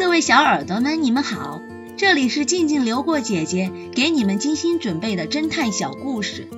[0.00, 1.60] 各位小耳朵们，你们好，
[1.98, 6.48] 这里是静静流过姐姐给你们精心准备的侦探小故事，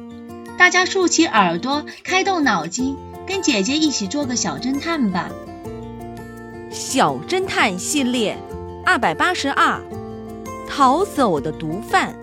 [0.56, 2.96] 大家竖起耳朵，开动脑筋，
[3.26, 5.28] 跟姐姐一起做个小侦探吧。
[6.70, 8.38] 小侦探系列
[8.86, 9.82] 二百八十二，
[10.68, 12.14] 逃走的毒贩。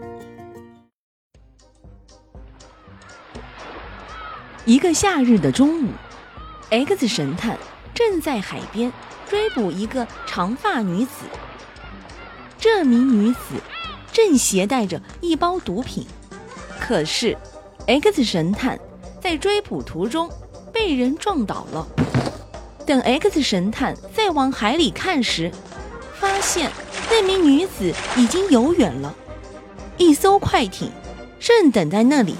[4.63, 5.89] 一个夏日的中午
[6.69, 7.57] ，X 神探
[7.99, 8.93] 正在海边
[9.29, 11.25] 追捕一个长发女子。
[12.57, 13.39] 这名女子
[14.13, 16.07] 正携带着一包毒品，
[16.79, 17.37] 可是
[17.87, 18.79] X 神探
[19.21, 20.29] 在追捕途中
[20.71, 21.85] 被人撞倒了。
[22.85, 25.51] 等 X 神探再往海里看时，
[26.17, 26.71] 发现
[27.09, 29.13] 那名女子已经游远了，
[29.97, 30.89] 一艘快艇
[31.37, 32.37] 正等在那里。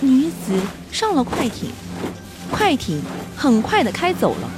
[0.00, 0.60] 女子
[0.92, 1.72] 上了快艇，
[2.52, 3.02] 快艇
[3.38, 4.50] 很快的开走了。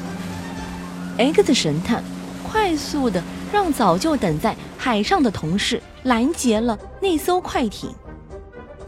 [1.19, 2.03] X 神探
[2.51, 3.23] 快速的
[3.53, 7.95] 让早就等在海上的同事拦截了那艘快艇，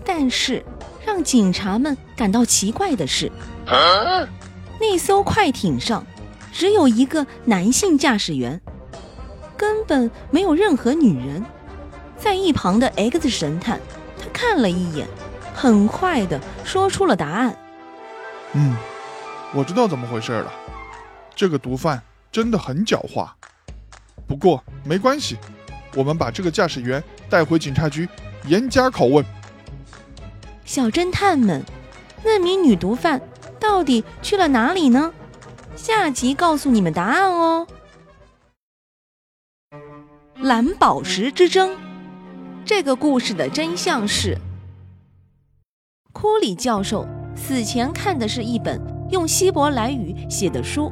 [0.04, 0.64] 但是
[1.04, 3.30] 让警察们感到奇怪的是，
[4.80, 6.04] 那艘快艇上
[6.52, 8.58] 只有一个男性驾驶员，
[9.56, 11.44] 根本没有任何女人。
[12.16, 13.78] 在一旁的 X 神探，
[14.18, 15.06] 他看了一眼。
[15.54, 17.54] 很快的说出了答案。
[18.54, 18.74] 嗯，
[19.54, 20.52] 我知道怎么回事了。
[21.34, 23.28] 这个毒贩真的很狡猾。
[24.26, 25.36] 不过没关系，
[25.94, 28.08] 我们把这个驾驶员带回警察局，
[28.46, 29.24] 严加拷问。
[30.64, 31.62] 小侦探们，
[32.24, 33.20] 那名女毒贩
[33.60, 35.12] 到底去了哪里呢？
[35.76, 37.66] 下集告诉你们答案哦。
[40.36, 41.76] 蓝宝石之争，
[42.64, 44.38] 这个故事的真相是。
[46.12, 48.80] 库里教授死前看的是一本
[49.12, 50.90] 用希伯来语写的书，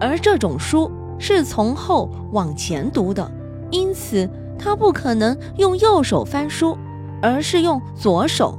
[0.00, 3.28] 而这种书是从后往前读的，
[3.70, 6.78] 因此他不可能用右手翻书，
[7.20, 8.56] 而是用左手。